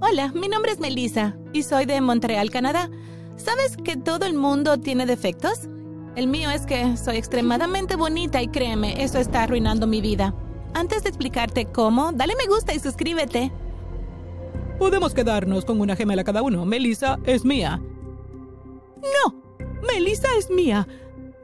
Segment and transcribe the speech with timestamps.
[0.00, 2.88] Hola, mi nombre es Melissa y soy de Montreal, Canadá.
[3.36, 5.68] ¿Sabes que todo el mundo tiene defectos?
[6.14, 10.36] El mío es que soy extremadamente bonita y créeme, eso está arruinando mi vida.
[10.72, 13.50] Antes de explicarte cómo, dale me gusta y suscríbete.
[14.78, 16.64] Podemos quedarnos con una gemela cada uno.
[16.64, 17.82] Melissa es mía.
[19.02, 19.34] No,
[19.82, 20.86] Melissa es mía.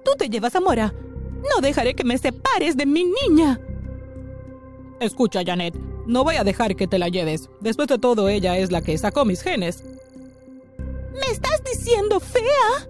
[0.05, 0.95] Tú te llevas a Mora.
[1.52, 3.61] No dejaré que me separes de mi niña.
[5.00, 5.75] Escucha, Janet.
[6.07, 7.48] No voy a dejar que te la lleves.
[7.61, 9.83] Después de todo, ella es la que sacó mis genes.
[11.12, 12.88] ¿Me estás diciendo fea?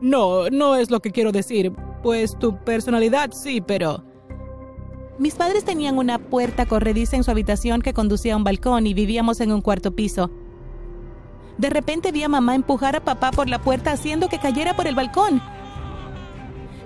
[0.00, 1.72] No, no es lo que quiero decir.
[2.02, 4.04] Pues tu personalidad sí, pero...
[5.18, 8.94] Mis padres tenían una puerta corrediza en su habitación que conducía a un balcón y
[8.94, 10.30] vivíamos en un cuarto piso.
[11.58, 14.86] De repente vi a mamá empujar a papá por la puerta haciendo que cayera por
[14.86, 15.40] el balcón.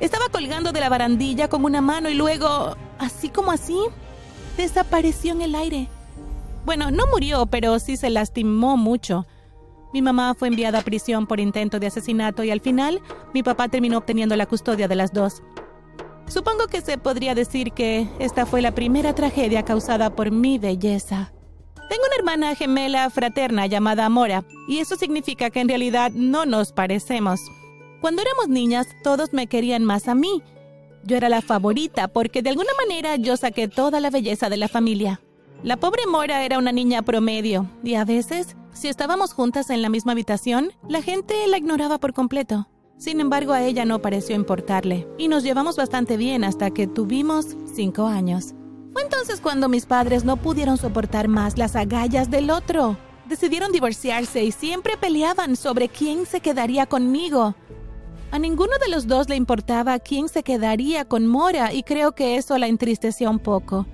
[0.01, 3.79] Estaba colgando de la barandilla con una mano y luego, así como así,
[4.57, 5.89] desapareció en el aire.
[6.65, 9.27] Bueno, no murió, pero sí se lastimó mucho.
[9.93, 13.01] Mi mamá fue enviada a prisión por intento de asesinato y al final
[13.33, 15.43] mi papá terminó obteniendo la custodia de las dos.
[16.27, 21.33] Supongo que se podría decir que esta fue la primera tragedia causada por mi belleza.
[21.89, 26.73] Tengo una hermana gemela fraterna llamada Amora, y eso significa que en realidad no nos
[26.73, 27.41] parecemos.
[28.01, 30.43] Cuando éramos niñas, todos me querían más a mí.
[31.07, 34.67] Yo era la favorita porque de alguna manera yo saqué toda la belleza de la
[34.67, 35.21] familia.
[35.63, 39.89] La pobre Mora era una niña promedio, y a veces, si estábamos juntas en la
[39.89, 42.69] misma habitación, la gente la ignoraba por completo.
[42.99, 47.57] Sin embargo, a ella no pareció importarle, y nos llevamos bastante bien hasta que tuvimos
[47.73, 48.55] cinco años.
[48.93, 52.97] Fue entonces cuando mis padres no pudieron soportar más las agallas del otro.
[53.29, 57.55] Decidieron divorciarse y siempre peleaban sobre quién se quedaría conmigo.
[58.31, 62.37] A ninguno de los dos le importaba quién se quedaría con Mora y creo que
[62.37, 63.87] eso la entristeció un poco.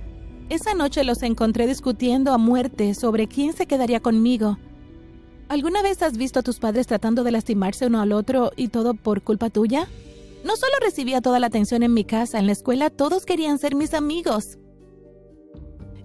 [0.49, 4.59] Esa noche los encontré discutiendo a muerte sobre quién se quedaría conmigo.
[5.49, 8.95] ¿Alguna vez has visto a tus padres tratando de lastimarse uno al otro y todo
[8.95, 9.87] por culpa tuya?
[10.45, 13.75] No solo recibía toda la atención en mi casa, en la escuela todos querían ser
[13.75, 14.59] mis amigos.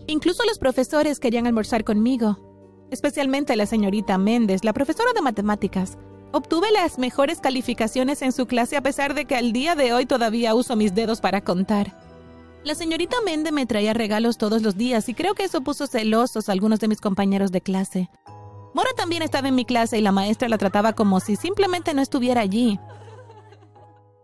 [0.05, 2.37] Incluso los profesores querían almorzar conmigo,
[2.91, 5.97] especialmente la señorita Méndez, la profesora de matemáticas.
[6.33, 10.05] Obtuve las mejores calificaciones en su clase a pesar de que al día de hoy
[10.05, 11.95] todavía uso mis dedos para contar.
[12.65, 16.49] La señorita Méndez me traía regalos todos los días y creo que eso puso celosos
[16.49, 18.09] a algunos de mis compañeros de clase.
[18.73, 22.01] Mora también estaba en mi clase y la maestra la trataba como si simplemente no
[22.01, 22.77] estuviera allí.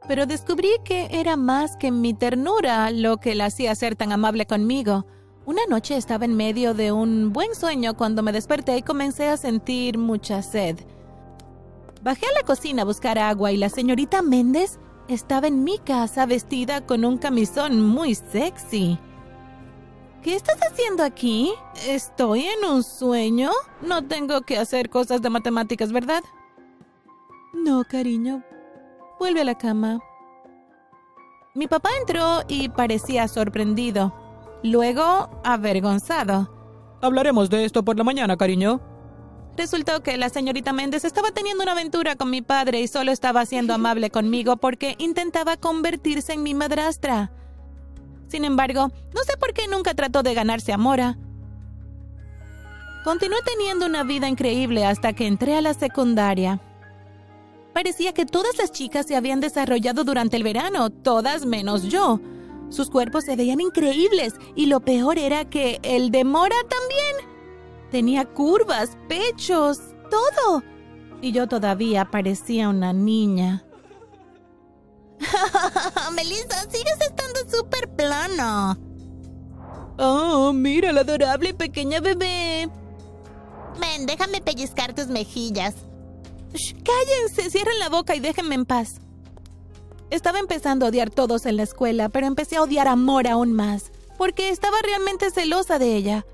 [0.06, 4.46] Pero descubrí que era más que mi ternura lo que la hacía ser tan amable
[4.46, 5.06] conmigo.
[5.46, 9.38] Una noche estaba en medio de un buen sueño cuando me desperté y comencé a
[9.38, 10.80] sentir mucha sed.
[12.04, 14.78] Bajé a la cocina a buscar agua y la señorita Méndez
[15.08, 19.00] estaba en mi casa vestida con un camisón muy sexy.
[20.22, 21.54] ¿Qué estás haciendo aquí?
[21.88, 23.52] ¿Estoy en un sueño?
[23.82, 26.24] No tengo que hacer cosas de matemáticas, ¿verdad?
[27.54, 28.44] No, cariño.
[29.18, 30.00] Vuelve a la cama.
[31.56, 34.14] Mi papá entró y parecía sorprendido.
[34.62, 36.50] Luego, avergonzado.
[37.02, 38.82] Hablaremos de esto por la mañana, cariño.
[39.56, 43.46] Resultó que la señorita Méndez estaba teniendo una aventura con mi padre y solo estaba
[43.46, 47.32] siendo amable conmigo porque intentaba convertirse en mi madrastra.
[48.28, 51.18] Sin embargo, no sé por qué nunca trató de ganarse a Mora.
[53.04, 56.60] Continué teniendo una vida increíble hasta que entré a la secundaria.
[57.74, 62.20] Parecía que todas las chicas se habían desarrollado durante el verano, todas menos yo.
[62.70, 67.33] Sus cuerpos se veían increíbles y lo peor era que el de Mora también.
[67.94, 69.78] Tenía curvas, pechos,
[70.10, 70.64] todo.
[71.22, 73.64] Y yo todavía parecía una niña.
[76.16, 78.76] Melissa, sigues estando súper plano.
[80.00, 82.68] Oh, mira la adorable pequeña bebé.
[83.80, 85.76] Ven, déjame pellizcar tus mejillas.
[86.56, 89.02] Shh, cállense, cierren la boca y déjenme en paz.
[90.10, 93.34] Estaba empezando a odiar a todos en la escuela, pero empecé a odiar a Mora
[93.34, 96.26] aún más, porque estaba realmente celosa de ella.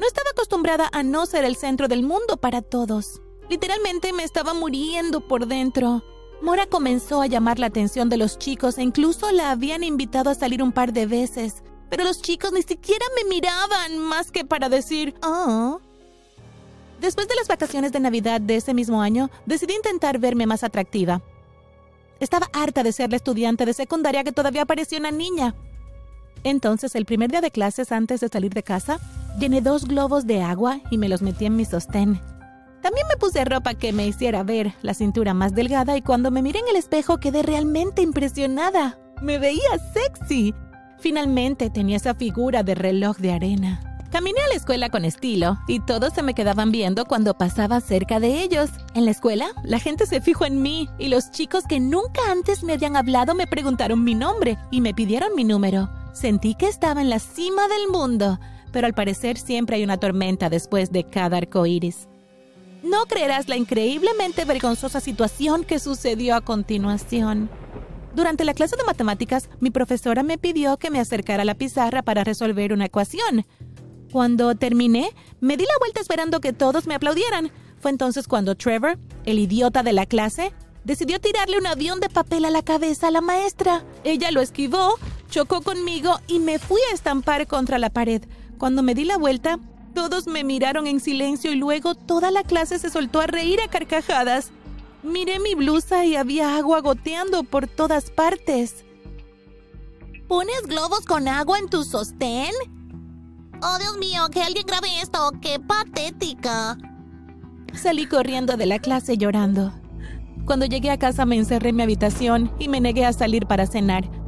[0.00, 3.20] No estaba acostumbrada a no ser el centro del mundo para todos.
[3.50, 6.02] Literalmente me estaba muriendo por dentro.
[6.40, 10.34] Mora comenzó a llamar la atención de los chicos e incluso la habían invitado a
[10.34, 11.62] salir un par de veces.
[11.90, 15.82] Pero los chicos ni siquiera me miraban más que para decir, oh.
[16.98, 21.20] Después de las vacaciones de Navidad de ese mismo año, decidí intentar verme más atractiva.
[22.20, 25.54] Estaba harta de ser la estudiante de secundaria que todavía parecía una niña.
[26.42, 28.98] Entonces, el primer día de clases antes de salir de casa,
[29.38, 32.20] llené dos globos de agua y me los metí en mi sostén.
[32.82, 36.42] También me puse ropa que me hiciera ver la cintura más delgada y cuando me
[36.42, 38.98] miré en el espejo quedé realmente impresionada.
[39.20, 39.60] Me veía
[39.92, 40.54] sexy.
[40.98, 43.80] Finalmente tenía esa figura de reloj de arena.
[44.10, 48.18] Caminé a la escuela con estilo y todos se me quedaban viendo cuando pasaba cerca
[48.18, 48.70] de ellos.
[48.94, 52.64] En la escuela, la gente se fijó en mí y los chicos que nunca antes
[52.64, 55.90] me habían hablado me preguntaron mi nombre y me pidieron mi número.
[56.12, 58.40] Sentí que estaba en la cima del mundo,
[58.72, 62.08] pero al parecer siempre hay una tormenta después de cada arco iris.
[62.82, 67.50] No creerás la increíblemente vergonzosa situación que sucedió a continuación.
[68.14, 72.02] Durante la clase de matemáticas, mi profesora me pidió que me acercara a la pizarra
[72.02, 73.46] para resolver una ecuación.
[74.12, 77.52] Cuando terminé, me di la vuelta esperando que todos me aplaudieran.
[77.78, 80.52] Fue entonces cuando Trevor, el idiota de la clase,
[80.84, 83.84] decidió tirarle un avión de papel a la cabeza a la maestra.
[84.02, 88.22] Ella lo esquivó, chocó conmigo y me fui a estampar contra la pared.
[88.60, 89.58] Cuando me di la vuelta,
[89.94, 93.68] todos me miraron en silencio y luego toda la clase se soltó a reír a
[93.68, 94.50] carcajadas.
[95.02, 98.84] Miré mi blusa y había agua goteando por todas partes.
[100.28, 102.52] ¿Pones globos con agua en tu sostén?
[103.62, 105.32] Oh, Dios mío, que alguien grabe esto.
[105.40, 106.76] ¡Qué patética!
[107.72, 109.72] Salí corriendo de la clase llorando.
[110.44, 113.66] Cuando llegué a casa me encerré en mi habitación y me negué a salir para
[113.66, 114.19] cenar.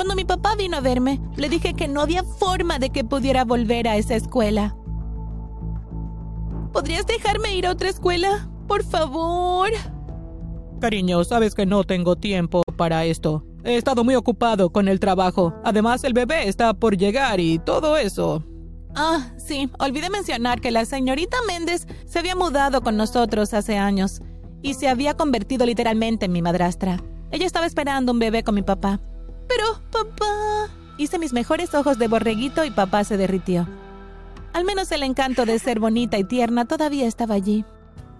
[0.00, 3.44] Cuando mi papá vino a verme, le dije que no había forma de que pudiera
[3.44, 4.74] volver a esa escuela.
[6.72, 8.48] ¿Podrías dejarme ir a otra escuela?
[8.66, 9.68] Por favor.
[10.80, 13.44] Cariño, sabes que no tengo tiempo para esto.
[13.62, 15.52] He estado muy ocupado con el trabajo.
[15.64, 18.42] Además, el bebé está por llegar y todo eso.
[18.94, 24.22] Ah, sí, olvidé mencionar que la señorita Méndez se había mudado con nosotros hace años
[24.62, 27.02] y se había convertido literalmente en mi madrastra.
[27.30, 28.98] Ella estaba esperando un bebé con mi papá.
[29.50, 30.68] Pero, papá...
[30.96, 33.66] Hice mis mejores ojos de borreguito y papá se derritió.
[34.52, 37.64] Al menos el encanto de ser bonita y tierna todavía estaba allí.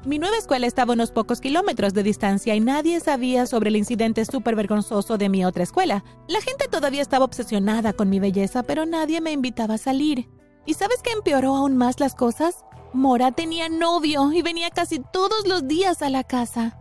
[0.04, 3.76] Mi nueva escuela estaba a unos pocos kilómetros de distancia y nadie sabía sobre el
[3.76, 6.02] incidente súper vergonzoso de mi otra escuela.
[6.26, 10.28] La gente todavía estaba obsesionada con mi belleza, pero nadie me invitaba a salir.
[10.66, 12.64] ¿Y sabes qué empeoró aún más las cosas?
[12.92, 16.76] Mora tenía novio y venía casi todos los días a la casa.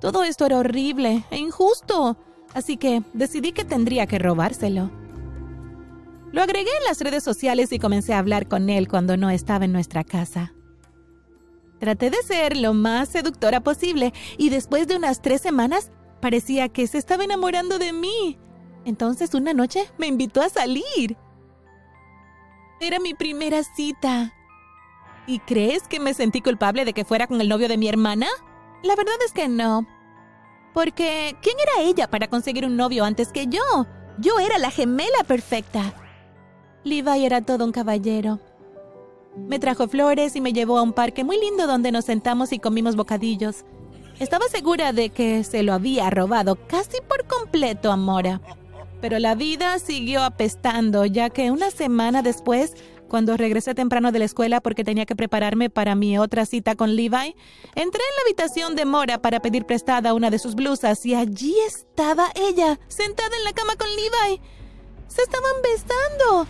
[0.00, 2.18] Todo esto era horrible e injusto,
[2.54, 4.90] así que decidí que tendría que robárselo.
[6.32, 9.66] Lo agregué en las redes sociales y comencé a hablar con él cuando no estaba
[9.66, 10.52] en nuestra casa.
[11.78, 15.90] Traté de ser lo más seductora posible y después de unas tres semanas
[16.20, 18.38] parecía que se estaba enamorando de mí.
[18.84, 21.16] Entonces una noche me invitó a salir.
[22.80, 24.34] Era mi primera cita.
[25.26, 28.26] ¿Y crees que me sentí culpable de que fuera con el novio de mi hermana?
[28.82, 29.86] La verdad es que no.
[30.74, 33.86] Porque, ¿quién era ella para conseguir un novio antes que yo?
[34.18, 35.94] Yo era la gemela perfecta.
[36.82, 38.40] Levi era todo un caballero.
[39.36, 42.58] Me trajo flores y me llevó a un parque muy lindo donde nos sentamos y
[42.58, 43.64] comimos bocadillos.
[44.18, 48.40] Estaba segura de que se lo había robado casi por completo a Mora.
[49.00, 52.74] Pero la vida siguió apestando, ya que una semana después,
[53.14, 56.96] cuando regresé temprano de la escuela porque tenía que prepararme para mi otra cita con
[56.96, 57.36] Levi,
[57.76, 61.54] entré en la habitación de Mora para pedir prestada una de sus blusas y allí
[61.64, 64.40] estaba ella, sentada en la cama con Levi.
[65.06, 66.48] Se estaban besando.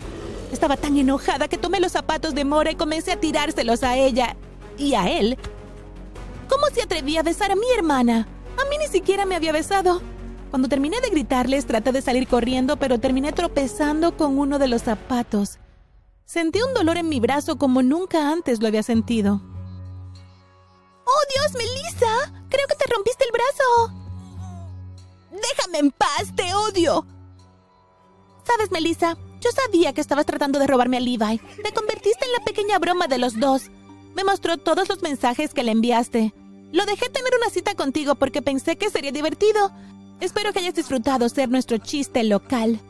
[0.55, 4.34] Estaba tan enojada que tomé los zapatos de Mora y comencé a tirárselos a ella
[4.78, 5.37] y a él.
[6.49, 8.26] ¿Cómo se atrevía a besar a mi hermana?
[8.56, 10.00] A mí ni siquiera me había besado.
[10.49, 14.81] Cuando terminé de gritarles, traté de salir corriendo, pero terminé tropezando con uno de los
[14.81, 15.58] zapatos.
[16.24, 19.40] Sentí un dolor en mi brazo como nunca antes lo había sentido.
[21.04, 22.32] ¡Oh, Dios, Melissa!
[22.48, 24.04] Creo que te rompiste el brazo.
[25.31, 27.06] Déjame en paz, te odio.
[28.44, 31.38] Sabes, Melissa, yo sabía que estabas tratando de robarme a Levi.
[31.62, 33.70] Te convertiste en la pequeña broma de los dos.
[34.14, 36.32] Me mostró todos los mensajes que le enviaste.
[36.72, 39.70] Lo dejé tener una cita contigo porque pensé que sería divertido.
[40.20, 42.81] Espero que hayas disfrutado ser nuestro chiste local.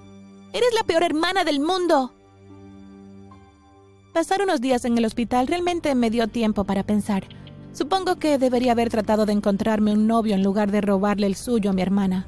[0.52, 2.12] Eres la peor hermana del mundo.
[4.14, 7.24] Pasar unos días en el hospital realmente me dio tiempo para pensar.
[7.74, 11.68] Supongo que debería haber tratado de encontrarme un novio en lugar de robarle el suyo
[11.68, 12.26] a mi hermana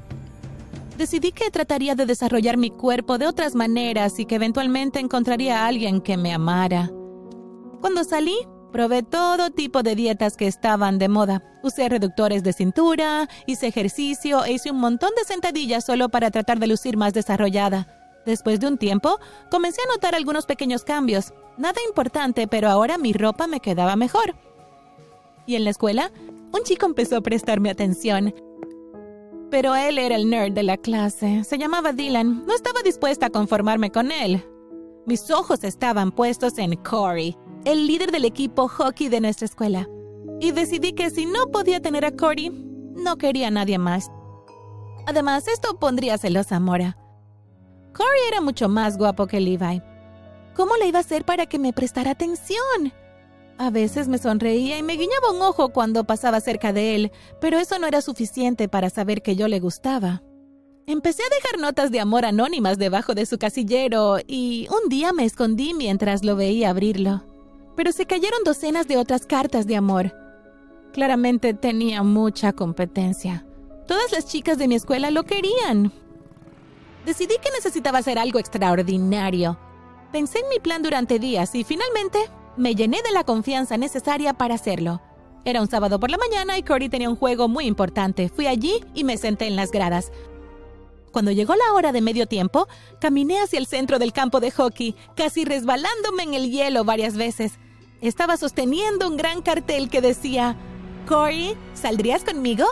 [0.97, 5.67] decidí que trataría de desarrollar mi cuerpo de otras maneras y que eventualmente encontraría a
[5.67, 6.91] alguien que me amara.
[7.79, 8.35] Cuando salí,
[8.71, 11.43] probé todo tipo de dietas que estaban de moda.
[11.63, 16.59] Usé reductores de cintura, hice ejercicio e hice un montón de sentadillas solo para tratar
[16.59, 17.96] de lucir más desarrollada.
[18.27, 19.19] Después de un tiempo,
[19.49, 21.33] comencé a notar algunos pequeños cambios.
[21.57, 24.35] Nada importante, pero ahora mi ropa me quedaba mejor.
[25.45, 26.11] Y en la escuela,
[26.51, 28.35] un chico empezó a prestarme atención.
[29.49, 31.45] Pero él era el nerd de la clase.
[31.45, 32.45] Se llamaba Dylan.
[32.45, 34.43] No estaba dispuesta a conformarme con él.
[35.05, 39.87] Mis ojos estaban puestos en Corey, el líder del equipo hockey de nuestra escuela.
[40.41, 44.11] Y decidí que si no podía tener a Corey, no quería a nadie más.
[45.05, 46.97] Además, esto pondría celosa a Mora.
[47.97, 49.81] Corey era mucho más guapo que Levi.
[50.55, 52.93] ¿Cómo le iba a hacer para que me prestara atención?
[53.57, 57.11] A veces me sonreía y me guiñaba un ojo cuando pasaba cerca de él,
[57.41, 60.21] pero eso no era suficiente para saber que yo le gustaba.
[60.85, 65.25] Empecé a dejar notas de amor anónimas debajo de su casillero y un día me
[65.25, 67.25] escondí mientras lo veía abrirlo.
[67.75, 70.13] Pero se cayeron docenas de otras cartas de amor.
[70.93, 73.45] Claramente tenía mucha competencia.
[73.87, 75.91] Todas las chicas de mi escuela lo querían.
[77.07, 79.57] Decidí que necesitaba hacer algo extraordinario.
[80.11, 82.19] Pensé en mi plan durante días y finalmente
[82.57, 85.01] me llené de la confianza necesaria para hacerlo.
[85.45, 88.27] Era un sábado por la mañana y Cory tenía un juego muy importante.
[88.27, 90.11] Fui allí y me senté en las gradas.
[91.13, 92.67] Cuando llegó la hora de medio tiempo,
[92.99, 97.53] caminé hacia el centro del campo de hockey, casi resbalándome en el hielo varias veces.
[98.01, 100.57] Estaba sosteniendo un gran cartel que decía,
[101.07, 102.65] Cory, ¿saldrías conmigo?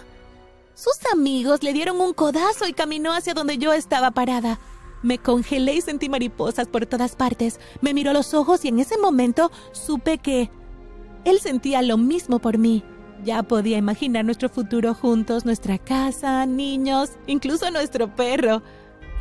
[0.75, 4.59] Sus amigos le dieron un codazo y caminó hacia donde yo estaba parada.
[5.03, 7.61] Me congelé y sentí mariposas por todas partes.
[7.79, 10.51] Me miró los ojos y en ese momento supe que
[11.23, 12.83] él sentía lo mismo por mí.
[13.23, 18.61] Ya podía imaginar nuestro futuro juntos, nuestra casa, niños, incluso nuestro perro.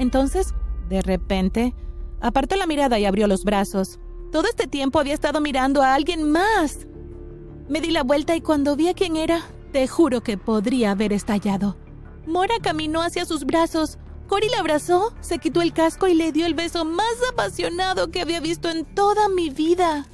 [0.00, 0.54] Entonces,
[0.88, 1.72] de repente,
[2.20, 4.00] apartó la mirada y abrió los brazos.
[4.32, 6.88] Todo este tiempo había estado mirando a alguien más.
[7.68, 9.42] Me di la vuelta y cuando vi a quién era,
[9.74, 11.76] te juro que podría haber estallado.
[12.28, 16.46] Mora caminó hacia sus brazos, Cory la abrazó, se quitó el casco y le dio
[16.46, 20.06] el beso más apasionado que había visto en toda mi vida.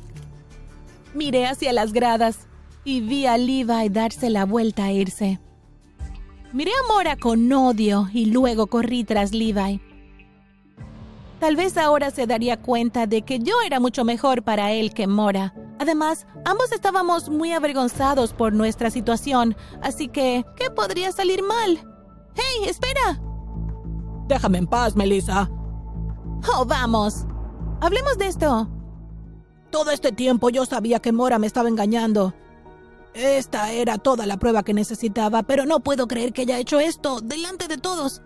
[1.12, 2.49] Miré hacia las gradas
[2.85, 5.40] y vi a Levi darse la vuelta a irse.
[6.55, 9.79] Miré a Mora con odio y luego corrí tras Levi.
[11.38, 15.07] Tal vez ahora se daría cuenta de que yo era mucho mejor para él que
[15.07, 15.52] Mora.
[15.81, 21.81] Además, ambos estábamos muy avergonzados por nuestra situación, así que, ¿qué podría salir mal?
[22.35, 23.19] ¡Hey, espera!
[24.29, 25.51] Déjame en paz, Melissa.
[26.55, 27.25] Oh, vamos.
[27.81, 28.69] Hablemos de esto.
[29.71, 32.35] Todo este tiempo yo sabía que Mora me estaba engañando.
[33.15, 37.23] Esta era toda la prueba que necesitaba, pero no puedo creer que haya hecho esto
[37.23, 38.21] delante de todos.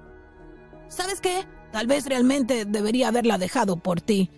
[0.88, 1.46] ¿Sabes qué?
[1.70, 4.32] Tal vez realmente debería haberla dejado por ti.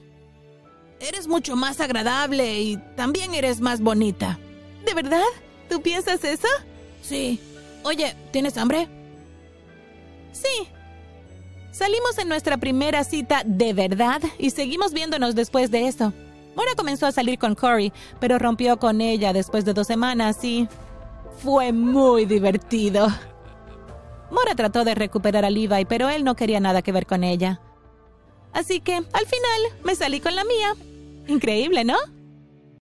[1.00, 4.38] Eres mucho más agradable y también eres más bonita.
[4.84, 5.24] ¿De verdad?
[5.68, 6.48] ¿Tú piensas eso?
[7.02, 7.40] Sí.
[7.82, 8.88] Oye, ¿tienes hambre?
[10.32, 10.68] Sí,
[11.76, 16.10] Salimos en nuestra primera cita de verdad y seguimos viéndonos después de eso.
[16.56, 20.66] Mora comenzó a salir con Corey, pero rompió con ella después de dos semanas y
[21.42, 23.08] fue muy divertido.
[24.30, 27.60] Mora trató de recuperar a Levi, pero él no quería nada que ver con ella.
[28.56, 30.74] Así que, al final, me salí con la mía.
[31.28, 31.98] Increíble, ¿no?